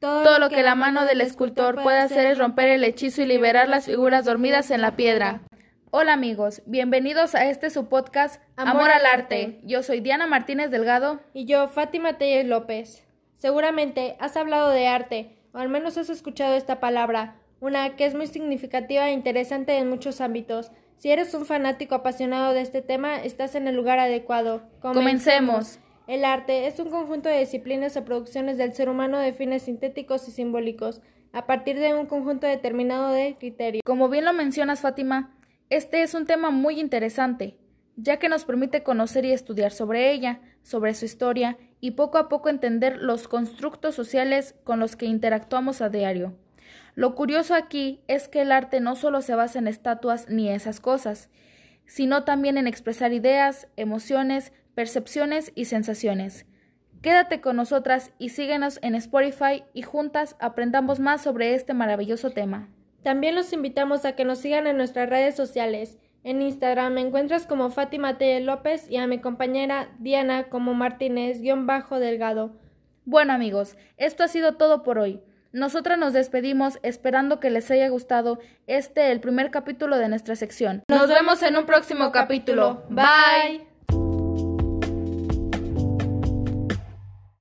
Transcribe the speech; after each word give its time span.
Todo 0.00 0.38
lo 0.38 0.48
que 0.48 0.62
la 0.62 0.74
mano 0.74 1.04
del 1.04 1.20
escultor 1.20 1.82
puede 1.82 1.98
hacer 1.98 2.24
es 2.24 2.38
romper 2.38 2.70
el 2.70 2.84
hechizo 2.84 3.20
y 3.20 3.26
liberar 3.26 3.68
las 3.68 3.84
figuras 3.84 4.24
dormidas 4.24 4.70
en 4.70 4.80
la 4.80 4.96
piedra. 4.96 5.42
Hola 5.90 6.14
amigos, 6.14 6.62
bienvenidos 6.64 7.34
a 7.34 7.44
este 7.50 7.68
su 7.68 7.86
podcast 7.90 8.42
Amor, 8.56 8.90
al 8.90 9.04
Arte. 9.04 9.60
Yo 9.62 9.82
soy 9.82 10.00
Diana 10.00 10.26
Martínez 10.26 10.70
Delgado. 10.70 11.20
Y 11.34 11.44
yo, 11.44 11.68
Fátima 11.68 12.16
Telles 12.16 12.46
López. 12.46 13.04
Seguramente 13.34 14.16
has 14.20 14.38
hablado 14.38 14.70
de 14.70 14.86
arte, 14.86 15.36
o 15.52 15.58
al 15.58 15.68
menos 15.68 15.98
has 15.98 16.08
escuchado 16.08 16.54
esta 16.54 16.80
palabra, 16.80 17.36
una 17.60 17.94
que 17.96 18.06
es 18.06 18.14
muy 18.14 18.26
significativa 18.26 19.06
e 19.06 19.12
interesante 19.12 19.76
en 19.76 19.90
muchos 19.90 20.22
ámbitos. 20.22 20.72
Si 20.96 21.10
eres 21.10 21.34
un 21.34 21.44
fanático 21.44 21.94
apasionado 21.94 22.54
de 22.54 22.62
este 22.62 22.80
tema, 22.80 23.22
estás 23.22 23.54
en 23.54 23.68
el 23.68 23.76
lugar 23.76 23.98
adecuado. 23.98 24.62
Comencemos. 24.80 25.78
El 26.10 26.24
arte 26.24 26.66
es 26.66 26.80
un 26.80 26.90
conjunto 26.90 27.28
de 27.28 27.38
disciplinas 27.38 27.96
o 27.96 28.04
producciones 28.04 28.58
del 28.58 28.74
ser 28.74 28.88
humano 28.88 29.16
de 29.16 29.32
fines 29.32 29.62
sintéticos 29.62 30.26
y 30.26 30.32
simbólicos, 30.32 31.00
a 31.32 31.46
partir 31.46 31.78
de 31.78 31.94
un 31.94 32.06
conjunto 32.06 32.48
determinado 32.48 33.12
de 33.12 33.36
criterios. 33.38 33.82
Como 33.86 34.08
bien 34.08 34.24
lo 34.24 34.32
mencionas, 34.32 34.80
Fátima, 34.80 35.32
este 35.68 36.02
es 36.02 36.14
un 36.14 36.26
tema 36.26 36.50
muy 36.50 36.80
interesante, 36.80 37.58
ya 37.94 38.16
que 38.16 38.28
nos 38.28 38.44
permite 38.44 38.82
conocer 38.82 39.24
y 39.24 39.30
estudiar 39.30 39.70
sobre 39.70 40.10
ella, 40.10 40.40
sobre 40.64 40.94
su 40.94 41.04
historia 41.04 41.58
y 41.78 41.92
poco 41.92 42.18
a 42.18 42.28
poco 42.28 42.48
entender 42.48 42.96
los 42.96 43.28
constructos 43.28 43.94
sociales 43.94 44.56
con 44.64 44.80
los 44.80 44.96
que 44.96 45.06
interactuamos 45.06 45.80
a 45.80 45.90
diario. 45.90 46.34
Lo 46.96 47.14
curioso 47.14 47.54
aquí 47.54 48.00
es 48.08 48.26
que 48.26 48.40
el 48.40 48.50
arte 48.50 48.80
no 48.80 48.96
solo 48.96 49.22
se 49.22 49.36
basa 49.36 49.60
en 49.60 49.68
estatuas 49.68 50.28
ni 50.28 50.48
esas 50.48 50.80
cosas, 50.80 51.28
sino 51.86 52.24
también 52.24 52.58
en 52.58 52.66
expresar 52.66 53.12
ideas, 53.12 53.68
emociones, 53.76 54.52
percepciones 54.74 55.52
y 55.54 55.66
sensaciones. 55.66 56.46
Quédate 57.02 57.40
con 57.40 57.56
nosotras 57.56 58.12
y 58.18 58.28
síguenos 58.28 58.78
en 58.82 58.94
Spotify 58.94 59.64
y 59.72 59.82
juntas 59.82 60.36
aprendamos 60.38 61.00
más 61.00 61.22
sobre 61.22 61.54
este 61.54 61.72
maravilloso 61.72 62.30
tema. 62.30 62.68
También 63.02 63.34
los 63.34 63.52
invitamos 63.52 64.04
a 64.04 64.12
que 64.12 64.24
nos 64.24 64.38
sigan 64.38 64.66
en 64.66 64.76
nuestras 64.76 65.08
redes 65.08 65.34
sociales. 65.34 65.96
En 66.22 66.42
Instagram 66.42 66.92
me 66.92 67.00
encuentras 67.00 67.46
como 67.46 67.70
Fátima 67.70 68.18
T. 68.18 68.40
López 68.40 68.86
y 68.90 68.98
a 68.98 69.06
mi 69.06 69.18
compañera 69.18 69.88
Diana 69.98 70.50
como 70.50 70.74
Martínez-Delgado. 70.74 72.52
Bueno 73.06 73.32
amigos, 73.32 73.76
esto 73.96 74.22
ha 74.22 74.28
sido 74.28 74.56
todo 74.56 74.82
por 74.82 74.98
hoy. 74.98 75.22
Nosotras 75.52 75.98
nos 75.98 76.12
despedimos 76.12 76.78
esperando 76.82 77.40
que 77.40 77.50
les 77.50 77.70
haya 77.70 77.88
gustado 77.88 78.38
este 78.66 79.10
el 79.10 79.20
primer 79.20 79.50
capítulo 79.50 79.96
de 79.96 80.08
nuestra 80.08 80.36
sección. 80.36 80.82
Nos 80.88 81.08
vemos 81.08 81.42
en 81.42 81.56
un 81.56 81.66
próximo 81.66 82.12
capítulo. 82.12 82.84
Bye. 82.88 83.69